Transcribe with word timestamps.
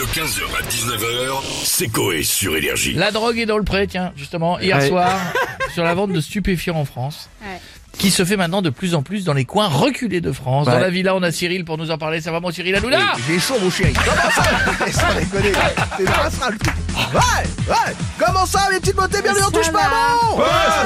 De 0.00 0.06
15h 0.06 0.40
à 0.58 0.62
19h, 0.62 1.42
c'est 1.62 1.88
Coé 1.88 2.22
sur 2.22 2.56
Énergie. 2.56 2.94
La 2.94 3.10
drogue 3.10 3.38
est 3.38 3.44
dans 3.44 3.58
le 3.58 3.64
pré, 3.64 3.86
tiens, 3.86 4.12
justement, 4.16 4.58
hier 4.58 4.78
Ouais. 4.78 4.88
soir, 4.88 5.14
sur 5.74 5.84
la 5.84 5.92
vente 5.92 6.10
de 6.14 6.22
stupéfiants 6.22 6.76
en 6.76 6.86
France. 6.86 7.28
Ouais. 7.42 7.60
Qui 7.98 8.10
se 8.10 8.24
fait 8.24 8.38
maintenant 8.38 8.62
de 8.62 8.70
plus 8.70 8.94
en 8.94 9.02
plus 9.02 9.24
dans 9.24 9.34
les 9.34 9.44
coins 9.44 9.68
reculés 9.68 10.22
de 10.22 10.32
France. 10.32 10.64
Dans 10.64 10.72
Ouais. 10.72 10.80
la 10.80 10.88
villa, 10.88 11.14
on 11.14 11.22
a 11.22 11.30
Cyril 11.30 11.66
pour 11.66 11.76
nous 11.76 11.90
en 11.90 11.98
parler. 11.98 12.22
Ça 12.22 12.32
va, 12.32 12.40
mon 12.40 12.50
Cyril 12.50 12.74
Hanouna 12.76 13.12
J'ai 13.28 13.38
chaud, 13.38 13.56
mon 13.60 13.68
chéri. 13.70 13.92
Comment 13.92 14.30
ça 14.30 14.90
Sans 14.90 15.14
déconner. 15.20 15.52
C'est 15.98 16.04
pas 16.06 16.30
ça, 16.30 16.48
le. 16.48 16.56
Ouais, 16.56 17.46
ouais. 17.68 17.94
Comment 18.18 18.46
ça, 18.46 18.68
mes 18.72 18.80
petites 18.80 18.96
beautés 18.96 19.20
Bienvenue 19.20 19.44
en 19.44 19.50
Ça 19.50 19.58
touche 19.58 19.70
pas 19.70 19.90
bon 20.34 20.42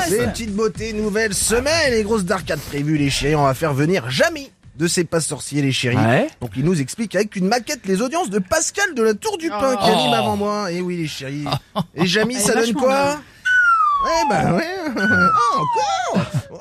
C'est 0.09 0.25
une 0.25 0.33
petite 0.33 0.57
beauté, 0.57 0.93
nouvelle 0.93 1.35
semaine. 1.35 1.93
Les 1.93 2.03
grosses 2.03 2.25
d'arcade 2.25 2.59
prévues, 2.59 2.99
les 2.99 3.11
chéris. 3.11 3.37
On 3.37 3.45
va 3.45 3.55
faire 3.55 3.75
venir 3.75 4.11
Jamy 4.11 4.51
de 4.77 4.87
ses 4.89 5.05
pas 5.05 5.21
sorciers, 5.21 5.63
les 5.63 5.73
chéris. 5.73 5.97
Ouais. 5.97 6.27
Donc 6.41 6.51
il 6.57 6.65
nous 6.65 6.81
explique 6.81 7.15
avec 7.15 7.37
une 7.37 7.47
maquette 7.47 7.81
les 7.87 8.03
audiences 8.03 8.31
de 8.31 8.39
Pascal 8.41 8.95
de 8.95 9.03
la 9.03 9.15
Tour 9.15 9.39
du 9.39 9.49
Pain 9.49 9.77
qui 9.77 9.89
Oh. 9.91 9.99
anime 9.99 10.15
avant 10.15 10.37
moi. 10.37 10.73
Et 10.73 10.81
oui, 10.81 10.97
les 10.97 11.07
chéris. 11.07 11.45
Et 11.95 12.07
Jamy, 12.07 12.35
ça 12.35 12.55
donne 12.55 12.73
quoi 12.75 12.89
bien. 13.05 13.21
Ouais, 14.05 14.29
bah 14.29 14.53
ouais. 14.55 14.67
Ah, 14.97 15.57
encore 15.57 16.27
Oh. 16.51 16.59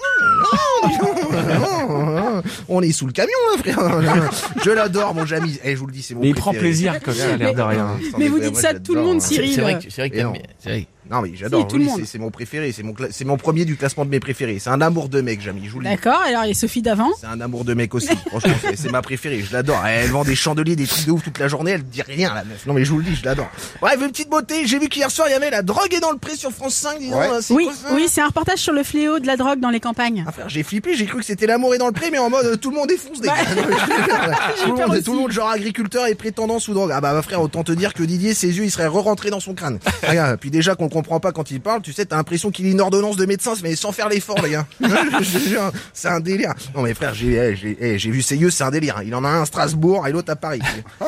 Oh, 0.85 2.41
On 2.69 2.81
est 2.81 2.91
sous 2.91 3.05
le 3.05 3.11
camion, 3.13 3.31
là, 3.55 3.57
frère. 3.61 4.29
Je 4.63 4.69
l'adore, 4.71 5.13
mon 5.13 5.25
Jamy. 5.25 5.59
Eh, 5.63 5.73
je 5.73 5.77
vous 5.79 5.87
le 5.87 5.93
dis, 5.93 6.01
c'est 6.01 6.13
mon 6.13 6.21
Mais 6.21 6.29
il 6.29 6.35
prend 6.35 6.51
plaisir 6.51 6.99
comme 7.01 7.13
ça, 7.13 7.35
l'air 7.37 7.53
de 7.53 7.61
rien. 7.61 7.97
Mais 8.17 8.27
vous 8.27 8.39
dites 8.39 8.55
ça 8.55 8.73
de 8.73 8.79
tout 8.79 8.95
le 8.95 9.01
monde, 9.01 9.17
hein. 9.17 9.19
Cyril. 9.19 9.53
c'est 9.53 9.61
vrai 9.61 9.79
que 9.79 9.83
c'est 9.89 10.01
vrai 10.01 10.09
que 10.09 10.83
non. 11.17 11.21
mais 11.21 11.31
j'adore, 11.35 11.67
Si, 11.69 11.77
oui, 11.77 11.89
c'est- 11.97 12.05
c'est 12.05 12.19
mon 12.19 12.29
préféré, 12.31 12.71
c'est 12.71 12.83
mon, 12.83 12.91
cla- 12.93 13.07
c'est 13.11 13.25
mon 13.25 13.37
premier 13.37 13.65
du 13.65 13.75
classement 13.77 14.05
de 14.05 14.09
mes 14.09 14.19
préférés. 14.19 14.59
C'est 14.59 14.69
un 14.69 14.81
amour 14.81 15.09
de 15.09 15.21
mec, 15.21 15.41
Jamy, 15.41 15.61
je 15.65 15.71
vous 15.71 15.79
le 15.79 15.85
dis. 15.85 15.91
D'accord, 15.95 16.21
alors 16.25 16.43
et 16.43 16.53
Sophie 16.53 16.81
d'avant? 16.81 17.09
C'est 17.19 17.27
un 17.27 17.39
amour 17.41 17.65
de 17.65 17.73
mec 17.73 17.93
aussi, 17.95 18.09
franchement, 18.27 18.53
c'est- 18.61 18.75
c'est 18.75 18.91
ma 18.91 19.01
préférée, 19.01 19.41
je 19.41 19.53
l'adore. 19.53 19.81
Elle 19.85 20.09
vend 20.09 20.23
des 20.23 20.35
chandeliers, 20.35 20.75
des 20.75 20.87
trucs 20.87 21.05
de 21.05 21.11
ouf 21.11 21.23
toute 21.23 21.39
la 21.39 21.47
journée, 21.47 21.71
elle 21.71 21.83
dit 21.83 22.01
rien 22.01 22.33
la 22.33 22.43
meuf. 22.43 22.65
Non 22.65 22.73
mais 22.73 22.83
je 22.85 22.91
vous 22.91 22.97
le 22.99 23.03
dis, 23.03 23.15
je 23.15 23.23
l'adore. 23.25 23.49
Bref, 23.81 23.97
une 24.01 24.09
petite 24.09 24.29
beauté, 24.29 24.65
j'ai 24.65 24.79
vu 24.79 24.89
qu'hier 24.89 25.09
soir 25.11 25.27
il 25.27 25.31
y 25.31 25.35
avait 25.35 25.49
la 25.49 25.61
drogue 25.61 25.93
est 25.93 25.99
dans 25.99 26.11
le 26.11 26.17
pré 26.17 26.35
sur 26.35 26.51
France 26.51 26.75
5, 26.75 26.99
dis 26.99 27.09
donc, 27.09 27.19
Ouais. 27.19 27.27
hein, 27.27 27.39
c'est 27.41 27.53
Oui, 27.53 27.65
quoi 27.65 27.73
ça? 27.73 27.95
oui, 27.95 28.05
c'est 28.09 28.21
un 28.21 28.27
reportage 28.27 28.59
sur 28.59 28.73
le 28.73 28.83
fléau 28.83 29.19
de 29.19 29.27
la 29.27 29.37
drogue 29.37 29.59
dans 29.59 29.69
les 29.69 29.79
campagnes. 29.79 30.23
Ah 30.27 30.31
frère, 30.31 30.49
j'ai 30.49 30.63
flippé, 30.63 30.95
j'ai 30.95 31.05
cru 31.05 31.19
que 31.19 31.25
c'était 31.25 31.45
l'amour 31.47 31.73
est 31.75 31.77
dans 31.77 31.87
le 31.87 31.93
pré, 31.93 32.09
mais 32.11 32.17
en 32.19 32.29
mode 32.29 32.45
euh, 32.45 32.55
tout 32.55 32.69
le 32.71 32.75
monde 32.77 32.87
des 32.89 32.95
Bah, 33.25 33.33
je 33.49 33.53
te 33.53 33.59
jure, 33.59 34.65
tout, 34.65 34.71
le 34.71 34.75
monde, 34.81 34.91
aussi. 34.91 35.03
tout 35.03 35.13
le 35.13 35.19
monde 35.19 35.31
genre 35.31 35.49
agriculteur 35.49 36.07
et 36.07 36.15
prétendant 36.15 36.59
sous 36.59 36.73
drogue. 36.73 36.91
Ah 36.93 37.01
bah 37.01 37.21
frère, 37.21 37.41
autant 37.41 37.63
te 37.63 37.71
dire 37.71 37.93
que 37.93 38.03
Didier, 38.03 38.33
ses 38.33 38.57
yeux, 38.57 38.63
ils 38.65 38.71
seraient 38.71 38.87
re-rentrés 38.87 39.29
dans 39.29 39.39
son 39.39 39.53
crâne. 39.53 39.79
Regarde, 40.07 40.37
puis 40.39 40.49
déjà 40.51 40.75
qu'on 40.75 40.85
le 40.85 40.89
comprend 41.03 41.19
pas 41.19 41.33
quand 41.33 41.51
il 41.51 41.59
parle, 41.59 41.81
tu 41.81 41.91
sais, 41.91 42.05
t'as 42.05 42.15
l'impression 42.15 42.49
qu'il 42.49 42.63
lit 42.63 42.71
une 42.71 42.79
ordonnance 42.79 43.17
de 43.17 43.25
médecin, 43.25 43.53
mais 43.61 43.75
sans 43.75 43.91
faire 43.91 44.07
l'effort, 44.07 44.41
les 44.41 44.51
gars. 44.51 44.65
C'est 45.93 46.07
un 46.07 46.21
délire. 46.21 46.53
Non 46.73 46.81
mais 46.81 46.93
frère, 46.93 47.13
j'ai 47.13 47.33
eh, 47.33 47.55
j'ai 47.57 47.77
eh, 47.77 47.99
j'ai 47.99 48.09
vu 48.09 48.21
ses 48.21 48.37
yeux, 48.37 48.49
c'est 48.49 48.63
un 48.63 48.71
délire. 48.71 49.01
Il 49.05 49.13
en 49.13 49.25
a 49.25 49.27
un 49.27 49.41
à 49.41 49.45
Strasbourg 49.45 50.07
et 50.07 50.11
l'autre 50.13 50.31
à 50.31 50.37
Paris. 50.37 50.61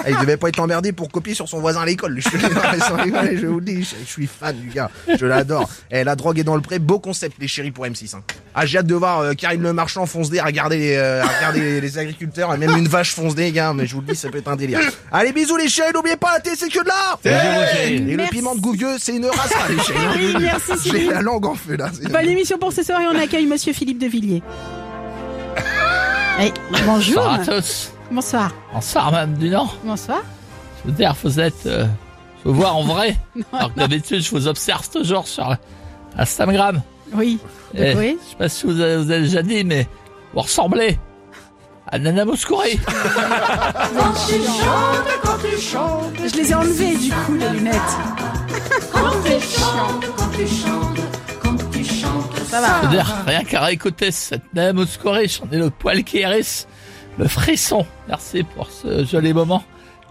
Eh, 0.05 0.11
il 0.11 0.17
devait 0.19 0.35
pas 0.35 0.49
être 0.49 0.59
emmerdé 0.59 0.91
pour 0.91 1.09
copier 1.09 1.33
sur 1.33 1.47
son 1.47 1.59
voisin 1.59 1.81
à 1.81 1.85
l'école. 1.85 2.19
Je, 2.19 3.45
vous 3.47 3.59
le 3.59 3.65
dis, 3.65 3.83
je, 3.83 3.95
je 4.05 4.09
suis 4.09 4.27
fan 4.27 4.57
du 4.57 4.67
gars. 4.67 4.91
Je 5.07 5.25
l'adore. 5.25 5.69
Eh, 5.91 6.03
la 6.03 6.15
drogue 6.15 6.39
est 6.39 6.43
dans 6.43 6.55
le 6.55 6.61
pré, 6.61 6.79
beau 6.79 6.99
concept, 6.99 7.37
les 7.39 7.47
chéris 7.47 7.71
pour 7.71 7.85
M6. 7.85 8.15
Hein. 8.15 8.21
Ah, 8.57 8.65
j'ai 8.65 8.77
hâte 8.77 8.87
de 8.87 8.95
voir 8.95 9.19
euh, 9.19 9.33
Karine 9.33 9.61
Le 9.61 9.73
Marchand 9.73 10.05
fonce 10.05 10.29
des 10.29 10.39
à 10.39 10.45
regarder 10.45 10.77
les, 10.77 10.95
euh, 10.95 11.21
à 11.21 11.27
regarder 11.27 11.59
les, 11.59 11.81
les 11.81 11.97
agriculteurs 11.97 12.53
et 12.53 12.57
même 12.57 12.77
une 12.77 12.87
vache 12.87 13.13
fonce 13.13 13.35
des 13.35 13.51
gars. 13.51 13.73
Mais 13.73 13.85
je 13.85 13.95
vous 13.95 13.99
le 14.01 14.07
dis, 14.07 14.15
ça 14.15 14.29
peut 14.29 14.37
être 14.37 14.47
un 14.47 14.55
délire. 14.55 14.79
Allez, 15.11 15.33
bisous 15.33 15.57
les 15.57 15.67
chéris, 15.67 15.91
n'oubliez 15.93 16.15
pas 16.15 16.31
la 16.33 16.39
thé, 16.39 16.51
c'est 16.55 16.69
que 16.69 16.79
de 16.81 16.87
là. 16.87 17.19
Et 17.85 17.97
le 17.99 18.23
piment 18.29 18.55
de 18.55 18.61
Gouvieux, 18.61 18.95
c'est 18.97 19.15
une 19.17 19.25
race, 19.25 19.53
les 19.67 19.75
le 19.75 20.39
dis. 20.39 20.45
merci, 20.45 20.89
J'ai 20.89 21.09
la 21.09 21.21
langue 21.21 21.45
en 21.45 21.55
feu 21.55 21.75
là. 21.75 21.89
c'est- 21.93 22.09
Bonne 22.09 22.29
émission 22.29 22.57
pour 22.57 22.71
ce 22.71 22.81
soir 22.81 23.01
et 23.01 23.07
on 23.07 23.19
accueille 23.19 23.45
Monsieur 23.45 23.73
Philippe 23.73 23.99
de 23.99 24.07
Villiers. 24.07 24.41
Bonjour. 26.85 27.15
Bonsoir 27.23 27.33
à 27.33 27.39
tous. 27.45 27.91
Bonsoir. 28.11 28.51
Bonsoir, 28.73 29.11
Madame 29.11 29.33
Dunant. 29.35 29.69
Bonsoir. 29.83 30.21
Je 30.83 30.91
veux 30.91 30.95
dire, 30.95 31.15
vous 31.23 31.39
êtes... 31.39 31.65
euh, 31.65 31.85
je 32.43 32.49
vous 32.49 32.55
vois 32.55 32.71
en 32.71 32.83
vrai. 32.83 33.15
Alors 33.53 33.73
que 33.73 33.79
d'habitude, 33.79 34.21
je 34.21 34.29
vous 34.31 34.47
observe 34.47 34.87
toujours 34.89 35.27
sur 35.27 35.55
Instagram. 36.17 36.81
Oui. 37.13 37.39
Eh, 37.75 37.93
Oui. 37.95 38.17
Je 38.23 38.29
sais 38.31 38.35
pas 38.37 38.49
si 38.49 38.65
vous 38.65 38.79
avez, 38.79 38.97
vous 38.97 39.11
avez 39.11 39.21
déjà 39.21 39.41
dit, 39.43 39.63
mais 39.63 39.87
vous 40.33 40.41
ressemblez 40.41 40.97
à 41.87 41.99
Nana 41.99 42.25
Mouskouri. 42.25 42.79
Je 46.17 46.37
les 46.37 46.51
ai 46.51 46.55
enlevés 46.55 46.95
du 46.97 47.11
coup 47.11 47.33
les 47.35 47.49
lunettes. 47.49 47.75
Ça 52.49 52.61
va. 52.61 52.81
Je 52.81 52.87
veux 52.87 52.93
dire, 52.93 53.15
rien 53.25 53.43
qu'à 53.43 53.61
réécouter 53.61 54.11
cette 54.11 54.53
Nana 54.53 54.73
Mouskouri, 54.73 55.27
j'en 55.27 55.49
ai 55.51 55.57
le 55.57 55.69
poil 55.69 56.03
qui 56.03 56.19
hérisse, 56.19 56.67
le 57.17 57.27
frisson. 57.27 57.85
Merci 58.07 58.43
pour 58.43 58.69
ce 58.69 59.05
joli 59.05 59.33
moment. 59.33 59.63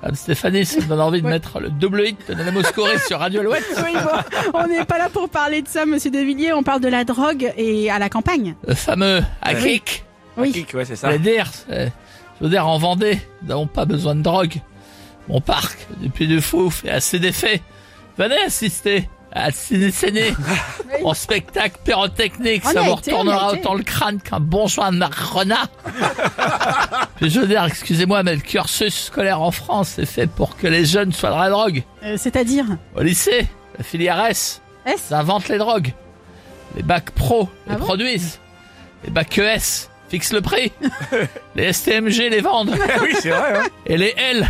Madame 0.04 0.16
Stéphanie, 0.16 0.66
ça 0.66 0.80
me 0.82 0.86
donne 0.86 1.00
envie 1.00 1.22
de 1.22 1.26
mettre 1.26 1.60
le 1.60 1.70
double 1.70 2.06
hit 2.06 2.28
de 2.28 2.34
Nana 2.34 2.50
Mouskouri 2.50 2.98
sur 3.08 3.20
Radio 3.20 3.40
Alouette. 3.40 3.64
Oui, 3.84 3.92
bon, 3.94 4.50
on 4.52 4.66
n'est 4.66 4.84
pas 4.84 4.98
là 4.98 5.08
pour 5.08 5.30
parler 5.30 5.62
de 5.62 5.68
ça, 5.68 5.86
Monsieur 5.86 6.10
de 6.10 6.18
Villiers. 6.18 6.52
On 6.52 6.62
parle 6.62 6.82
de 6.82 6.88
la 6.88 7.04
drogue 7.04 7.50
et 7.56 7.90
à 7.90 7.98
la 7.98 8.10
campagne. 8.10 8.54
Le 8.68 8.74
fameux 8.74 9.22
Akik. 9.40 10.04
Oui. 10.36 10.52
Kick, 10.52 10.74
ouais, 10.74 10.84
c'est 10.84 10.96
Je 10.96 11.00
ça. 11.00 11.08
veux 11.10 11.18
dire, 11.18 11.46
c'est- 11.50 11.90
je 12.38 12.44
veux 12.44 12.50
dire, 12.50 12.68
en 12.68 12.76
Vendée, 12.76 13.18
nous 13.42 13.48
n'avons 13.48 13.66
pas 13.66 13.86
besoin 13.86 14.14
de 14.14 14.20
drogue. 14.20 14.56
Mon 15.28 15.40
parc, 15.40 15.78
depuis 16.02 16.26
du 16.26 16.42
fou, 16.42 16.68
fait 16.68 16.90
assez 16.90 17.18
d'effets. 17.18 17.62
Venez 18.18 18.36
assister 18.46 19.08
à 19.32 19.50
Ciné 19.52 19.90
mon 21.02 21.14
spectacle 21.14 21.76
pyrotechnique. 21.82 22.62
On 22.66 22.72
Ça 22.72 22.82
vous 22.82 22.94
retournera 22.94 23.52
autant 23.54 23.72
le 23.74 23.82
crâne 23.82 24.20
qu'un 24.20 24.38
bon 24.38 24.66
joint 24.68 24.92
de 24.92 25.02
renard. 25.32 25.68
Je 27.28 27.40
veux 27.40 27.46
dire, 27.46 27.64
excusez-moi, 27.64 28.22
mais 28.22 28.34
le 28.34 28.40
cursus 28.40 29.04
scolaire 29.06 29.40
en 29.40 29.50
France 29.50 29.98
est 29.98 30.06
fait 30.06 30.26
pour 30.26 30.56
que 30.56 30.66
les 30.66 30.84
jeunes 30.84 31.12
soient 31.12 31.30
dans 31.30 31.38
la 31.38 31.50
drogue. 31.50 31.82
Euh, 32.02 32.16
C'est-à-dire 32.18 32.66
Au 32.96 33.02
lycée, 33.02 33.46
la 33.78 33.84
filière 33.84 34.24
S, 34.26 34.60
inventent 35.10 35.48
les 35.48 35.58
drogues. 35.58 35.92
Les 36.76 36.82
bacs 36.82 37.10
pro 37.10 37.48
les 37.66 37.74
Ah 37.74 37.78
bon 37.78 37.84
produisent. 37.84 38.40
Les 39.04 39.10
bacs 39.10 39.38
ES 39.38 39.88
fixent 40.08 40.32
le 40.32 40.40
prix. 40.40 40.72
les 41.56 41.72
STMG 41.72 42.30
les 42.30 42.40
vendent. 42.40 42.74
oui, 43.02 43.14
c'est 43.20 43.30
vrai, 43.30 43.58
hein. 43.58 43.62
Et 43.86 43.96
les 43.96 44.14
L 44.16 44.48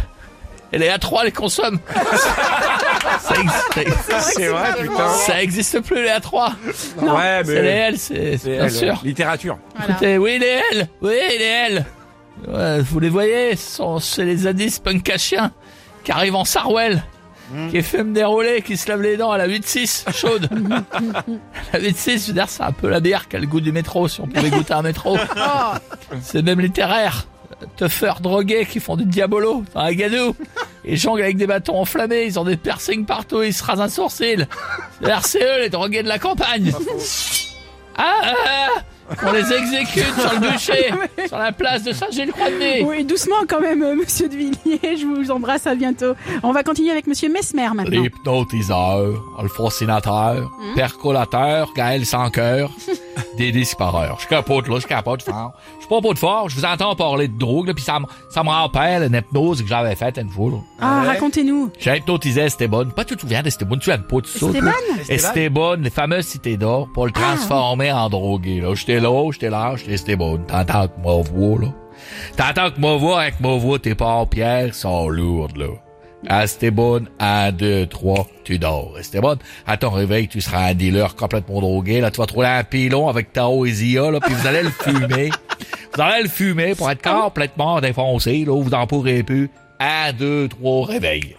et 0.72 0.78
les 0.78 0.88
A3 0.88 1.24
les 1.24 1.30
consomment. 1.32 1.78
ça, 3.20 3.34
existe, 3.36 4.32
C'est 4.36 4.48
vrai, 4.48 4.70
putain. 4.80 5.08
ça 5.08 5.40
existe 5.42 5.80
plus 5.80 6.02
les 6.02 6.08
A3. 6.10 6.52
Ouais, 6.98 7.42
C'est 7.44 7.54
les 7.54 7.62
mais. 7.62 7.68
L, 7.68 7.98
c'est 7.98 8.38
c'est 8.38 8.50
bien 8.50 8.64
elle, 8.64 8.70
sûr. 8.72 9.00
Littérature. 9.04 9.58
Voilà. 9.76 9.90
Écoutez, 9.92 10.18
oui 10.18 10.38
les 10.40 10.60
L, 10.72 10.88
oui 11.00 11.14
les 11.38 11.44
L. 11.44 11.84
Ouais, 12.48 12.80
vous 12.80 13.00
les 13.00 13.08
voyez, 13.08 13.56
ce 13.56 13.76
sont 13.76 13.98
chez 13.98 14.24
les 14.24 14.38
zadistes 14.38 14.82
punk 14.82 15.08
à 15.10 15.18
chiens 15.18 15.52
qui 16.04 16.12
arrivent 16.12 16.36
en 16.36 16.44
Sarwell. 16.44 17.02
Qui 17.70 17.82
fument 17.82 18.12
des 18.12 18.24
roulés, 18.24 18.62
qui 18.62 18.76
se 18.76 18.88
lavent 18.88 19.02
les 19.02 19.16
dents 19.16 19.30
à 19.30 19.38
la 19.38 19.46
8-6 19.46 20.10
chaude. 20.12 20.48
la 21.72 21.78
8-6, 21.78 22.22
je 22.22 22.26
veux 22.28 22.32
dire, 22.32 22.48
c'est 22.48 22.62
un 22.62 22.72
peu 22.72 22.88
la 22.88 23.00
bière 23.00 23.28
qui 23.28 23.36
a 23.36 23.38
le 23.38 23.46
goût 23.46 23.60
du 23.60 23.70
métro, 23.70 24.08
si 24.08 24.20
on 24.20 24.26
pouvait 24.26 24.50
goûter 24.50 24.72
un 24.72 24.82
métro. 24.82 25.16
C'est 26.22 26.42
même 26.42 26.60
littéraire. 26.60 27.26
Tuffeurs 27.76 28.20
drogués 28.20 28.66
qui 28.66 28.80
font 28.80 28.96
du 28.96 29.04
diabolo 29.04 29.62
dans 29.74 29.82
la 29.82 29.94
gadoue. 29.94 30.34
Ils 30.84 30.96
jonglent 30.96 31.22
avec 31.22 31.36
des 31.36 31.46
bâtons 31.46 31.78
enflammés, 31.78 32.24
ils 32.24 32.38
ont 32.38 32.44
des 32.44 32.56
piercings 32.56 33.04
partout, 33.04 33.42
ils 33.42 33.54
se 33.54 33.62
rasent 33.62 33.80
un 33.80 33.88
sourcil. 33.88 34.48
C'est 35.22 35.42
eux 35.42 35.60
les 35.60 35.68
drogués 35.68 36.02
de 36.02 36.08
la 36.08 36.18
campagne. 36.18 36.72
Ah, 37.96 38.20
ah, 38.22 38.34
ah, 38.46 38.68
on 39.22 39.32
les 39.32 39.52
exécute 39.52 40.14
sur 40.20 40.32
le 40.40 40.50
bûcher, 40.50 40.94
sur 41.28 41.38
la 41.38 41.52
place 41.52 41.82
de 41.82 41.92
Saint-Gilles-Croix-de-Nez. 41.92 42.84
Oui, 42.86 43.04
doucement 43.04 43.36
quand 43.48 43.60
même, 43.60 43.82
euh, 43.82 43.94
Monsieur 43.94 44.28
de 44.28 44.34
Villiers. 44.34 44.96
Je 44.96 45.06
vous 45.06 45.30
embrasse, 45.30 45.66
à 45.66 45.74
bientôt. 45.74 46.14
On 46.42 46.52
va 46.52 46.62
continuer 46.62 46.90
avec 46.90 47.06
Monsieur 47.06 47.28
Mesmer 47.30 47.68
maintenant. 47.74 48.02
L'hypnotiseur, 48.02 49.22
le 49.42 49.48
fascinateur, 49.48 50.50
percolateur, 50.74 51.72
Gaël 51.74 52.04
sans 52.06 52.30
cœur, 52.30 52.70
des 53.36 53.52
disques 53.52 53.78
par 53.78 53.94
heure. 53.96 54.18
Je 54.20 54.26
capote 54.26 54.68
là, 54.68 54.78
je 54.80 54.86
capote 54.86 55.22
fort. 55.22 55.54
Je 55.76 55.80
suis 55.80 55.88
pas 55.88 56.00
pas 56.00 56.14
de 56.14 56.18
fort, 56.18 56.48
je 56.48 56.56
vous 56.56 56.64
entends 56.64 56.94
parler 56.94 57.28
de 57.28 57.38
drogue, 57.38 57.68
là, 57.68 57.74
puis 57.74 57.84
ça 57.84 58.00
me, 58.00 58.06
ça 58.30 58.42
me 58.42 58.48
rappelle 58.48 59.02
une 59.04 59.14
hypnose 59.14 59.62
que 59.62 59.68
j'avais 59.68 59.94
faite 59.94 60.18
une 60.18 60.28
fois. 60.28 60.50
Là. 60.50 60.58
Ah, 60.80 61.02
racontez-nous. 61.06 61.70
J'ai 61.78 61.96
hypnotisé 61.96 62.42
Esteban. 62.42 62.86
Pas 62.86 63.04
tu 63.04 63.16
te 63.16 63.20
souviens 63.20 63.42
d'Esteban, 63.42 63.76
tu 63.76 63.90
viens 63.90 63.98
pas 63.98 64.20
de 64.20 64.26
ça. 64.26 64.46
Esteban? 64.46 64.70
Esteban, 65.08 65.74
les 65.76 65.90
fameuses 65.90 66.26
cités 66.26 66.56
d'or, 66.56 66.88
pour 66.92 67.06
le 67.06 67.12
transformer 67.12 67.92
en 67.92 68.08
drogué, 68.08 68.60
là. 68.60 68.74
J'étais 68.74 69.00
là, 69.00 69.30
j'étais 69.32 69.50
là, 69.50 69.74
j'étais 69.76 69.94
Esteban. 69.94 70.38
T'entends 70.46 70.88
que 70.88 71.00
ma 71.02 71.22
voix, 71.22 71.60
là? 71.60 71.68
T'entends 72.36 72.70
que 72.70 72.80
ma 72.80 72.96
voix, 72.96 73.22
avec 73.22 73.40
ma 73.40 73.56
voix, 73.56 73.78
tes 73.78 73.94
paupières 73.94 74.74
sont 74.74 75.08
lourdes, 75.08 75.56
là. 75.56 75.66
Esteban, 76.28 77.00
un, 77.18 77.52
deux, 77.52 77.86
trois, 77.86 78.26
tu 78.44 78.58
dors. 78.58 78.94
Esteban, 78.98 79.36
à 79.66 79.76
ton 79.76 79.90
réveil, 79.90 80.28
tu 80.28 80.40
seras 80.40 80.70
un 80.70 80.74
dealer 80.74 81.14
complètement 81.16 81.60
drogué, 81.60 82.00
là. 82.00 82.10
Tu 82.10 82.18
vas 82.20 82.26
trouver 82.26 82.46
un 82.46 82.64
pilon 82.64 83.08
avec 83.08 83.32
ta 83.32 83.48
Oesia, 83.48 84.10
là, 84.10 84.20
puis 84.20 84.34
vous 84.34 84.46
allez 84.46 84.62
le 84.62 84.70
fumer. 84.70 85.30
Vous 85.96 86.02
allez 86.02 86.24
le 86.24 86.28
fumer 86.28 86.74
pour 86.74 86.90
être 86.90 87.02
complètement 87.08 87.80
défoncé, 87.80 88.44
là, 88.44 88.52
où 88.52 88.64
vous 88.64 88.74
en 88.74 88.84
pourrez 88.84 89.22
plus. 89.22 89.48
Un, 89.78 90.12
deux, 90.12 90.48
trois, 90.48 90.86
réveil. 90.86 91.36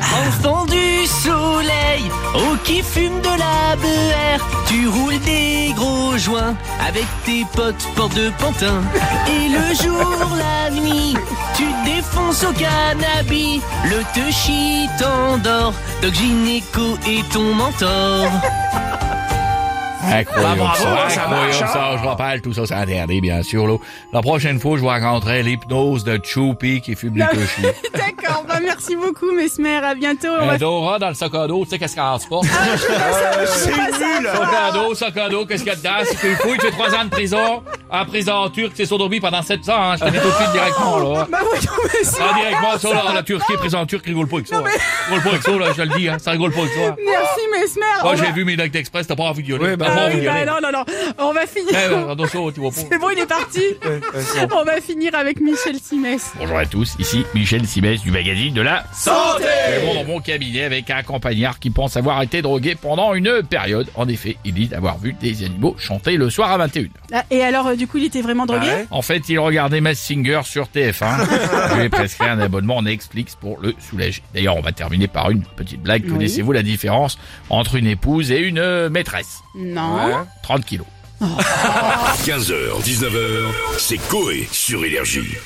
Enfant 0.00 0.64
du 0.64 1.06
soleil, 1.06 2.04
Oh 2.34 2.56
qui 2.64 2.82
fume 2.82 3.20
de 3.20 3.28
la 3.28 3.76
BR 3.76 4.42
Tu 4.66 4.88
roules 4.88 5.20
des 5.20 5.53
Avec 6.86 7.06
tes 7.24 7.44
potes 7.56 7.88
porte 7.96 8.14
de 8.14 8.30
pantin 8.38 8.80
Et 9.26 9.48
le 9.48 9.74
jour, 9.74 10.36
la 10.38 10.70
nuit 10.70 11.16
Tu 11.56 11.64
défonces 11.84 12.44
au 12.44 12.52
cannabis. 12.52 13.60
Le 13.84 14.00
te 14.14 15.02
t'endort. 15.02 15.74
Doc 16.02 16.14
Gynéco 16.14 16.96
est 17.04 17.28
ton 17.32 17.54
mentor 17.54 18.30
Incroyable 20.12 20.58
Bah, 20.60 20.64
bravo, 20.64 20.82
ça, 20.82 21.08
ça 21.08 21.20
incroyable 21.22 21.30
marche, 21.48 21.62
hein. 21.62 21.66
ça, 21.72 21.96
je 22.00 22.06
rappelle, 22.06 22.40
tout 22.42 22.52
ça 22.52 22.66
c'est 22.66 22.74
interdit 22.74 23.20
bien 23.20 23.42
sûr. 23.42 23.66
Là. 23.66 23.76
La 24.12 24.20
prochaine 24.22 24.58
fois, 24.60 24.76
je 24.78 24.82
vais 24.82 24.88
rencontrer 24.88 25.42
l'hypnose 25.42 26.04
de 26.04 26.20
Choupi 26.22 26.80
qui 26.80 26.94
fume 26.94 27.12
du 27.14 27.20
Non. 27.20 27.26
cochi. 27.26 27.62
D'accord, 27.94 28.44
bah 28.48 28.58
merci 28.62 28.96
beaucoup 28.96 29.30
Mesmer, 29.32 29.76
à 29.84 29.94
bientôt. 29.94 30.28
On 30.40 30.46
va... 30.46 30.58
Dora 30.58 30.98
dans 30.98 31.08
le 31.08 31.14
sac 31.14 31.34
à 31.34 31.46
dos, 31.46 31.64
tu 31.64 31.70
sais 31.70 31.78
qu'est-ce 31.78 31.94
qu'elle 31.96 32.20
se 32.20 32.28
passe? 32.28 33.48
C'est 33.48 33.70
nul 33.70 34.28
Sac 34.32 34.48
à 34.68 34.72
dos, 34.72 34.94
sac 34.94 35.16
à 35.16 35.28
dos, 35.28 35.46
qu'est-ce 35.46 35.62
qu'il 35.64 35.72
y 35.72 35.74
a 35.74 35.76
dedans? 35.76 36.04
Si 36.04 36.16
tu 36.16 36.28
le 36.28 36.36
fouilles, 36.36 36.58
tu 36.58 36.66
fais 36.66 36.72
trois 36.72 36.94
ans 36.94 37.04
de 37.04 37.10
prison. 37.10 37.62
En 37.90 38.04
prison 38.04 38.48
turque, 38.50 38.72
c'est 38.74 38.86
sodomie 38.86 39.20
pendant 39.20 39.42
700 39.42 39.72
ans. 39.72 39.90
hein. 39.92 39.96
Je 39.96 40.04
te 40.04 40.10
dis 40.10 40.18
tout 40.18 40.28
de 40.28 40.32
suite 40.34 40.52
directement, 40.52 40.98
là. 40.98 41.26
Bah 41.30 41.38
voyons. 41.42 41.70
Ah, 42.20 42.34
directement, 42.38 42.78
ça, 42.78 43.04
là, 43.04 43.12
la 43.14 43.22
Turquie, 43.22 43.52
prison 43.56 43.86
turque, 43.86 44.04
rigole 44.06 44.26
pas 44.28 44.36
avec 44.36 44.48
ça. 44.48 44.56
hein. 44.58 44.64
Rigole 45.08 45.22
pas 45.22 45.28
avec 45.30 45.42
ça, 45.42 45.50
là, 45.52 45.66
je 45.68 45.82
te 45.82 45.82
le 45.82 45.98
dis, 45.98 46.08
hein. 46.08 46.16
Ça 46.18 46.30
rigole 46.32 46.52
pas 46.52 46.60
avec 46.60 46.72
ça. 46.72 46.96
Merci 47.04 47.40
Mesmer. 47.64 47.80
Moi, 48.02 48.12
On 48.12 48.16
j'ai 48.16 48.24
va- 48.24 48.30
vu 48.32 48.44
Midnight 48.44 48.74
Express, 48.76 49.06
t'as 49.06 49.16
pas 49.16 49.22
envie 49.24 49.42
de 49.42 49.46
violer. 49.46 49.64
Ouais, 49.64 49.76
bah, 49.76 49.86
T'as 49.88 49.94
pas 49.94 50.00
Ah 50.02 50.06
envie 50.06 50.16
oui, 50.20 50.26
bah 50.26 50.32
violer. 50.34 50.46
non, 50.46 50.56
non, 50.62 50.78
non. 50.78 50.84
On 51.18 51.32
va 51.32 51.46
finir. 51.46 51.70
Eh, 51.72 52.10
attention, 52.12 52.50
tu 52.52 52.60
vois 52.60 52.70
pas. 52.70 52.80
C'est 52.90 52.98
bon, 52.98 53.10
il 53.10 53.18
est 53.18 53.26
parti. 53.26 53.60
On 54.52 54.64
va 54.64 54.80
finir 54.80 55.14
avec 55.14 55.40
Michel 55.40 55.76
Simès. 55.82 56.32
Bonjour 56.38 56.58
à 56.58 56.66
tous, 56.66 56.94
ici 56.98 57.24
Michel 57.34 57.66
Simès 57.66 58.00
du 58.02 58.10
magazine 58.10 58.52
de 58.54 58.60
la 58.60 58.84
Santé 58.92 59.44
Je 59.68 59.86
vais 59.86 59.94
dans 59.94 60.04
mon 60.04 60.20
cabinet 60.20 60.64
avec 60.64 60.90
un 60.90 61.02
compagnard 61.02 61.58
qui 61.58 61.70
pense 61.70 61.96
avoir 61.96 62.20
été 62.22 62.42
drogué 62.42 62.74
pendant 62.74 63.14
une 63.14 63.42
période. 63.42 63.88
En 63.94 64.08
effet, 64.08 64.36
il 64.44 64.54
dit 64.54 64.70
avoir 64.74 64.98
vu 64.98 65.12
des 65.14 65.44
animaux 65.44 65.76
chanter 65.78 66.16
le 66.16 66.30
soir 66.30 66.50
à 66.52 66.66
21h. 66.66 66.90
Ah, 67.12 67.24
Et 67.30 67.42
alors, 67.42 67.68
euh, 67.68 67.74
du 67.76 67.86
coup, 67.86 67.98
il 67.98 68.04
était 68.04 68.22
vraiment 68.22 68.46
drogué 68.46 68.66
Ah 68.70 68.74
ouais 68.76 68.86
En 68.90 69.02
fait, 69.02 69.28
il 69.28 69.38
regardait 69.38 69.80
Mass 69.80 69.98
Singer 69.98 70.40
sur 70.44 70.66
TF1. 70.68 71.70
Je 71.70 71.76
lui 71.76 71.84
ai 71.84 71.88
prescrit 71.88 72.28
un 72.28 72.38
abonnement 72.40 72.82
Netflix 72.82 73.34
pour 73.36 73.58
le 73.60 73.74
soulager. 73.78 74.22
D'ailleurs, 74.34 74.56
on 74.56 74.60
va 74.62 74.72
terminer 74.72 75.08
par 75.08 75.30
une 75.30 75.42
petite 75.42 75.80
blague. 75.82 76.02
Oui. 76.06 76.12
Connaissez-vous 76.12 76.52
la 76.52 76.62
différence 76.62 77.18
entre 77.54 77.76
une 77.76 77.86
épouse 77.86 78.30
et 78.30 78.38
une 78.38 78.58
euh, 78.58 78.88
maîtresse 78.90 79.40
Non. 79.54 79.96
Ouais. 79.96 80.14
30 80.42 80.64
kilos. 80.64 80.86
15h, 81.22 82.82
19h, 82.82 83.46
c'est 83.78 83.98
Coé 84.08 84.48
sur 84.50 84.84
Énergie. 84.84 85.36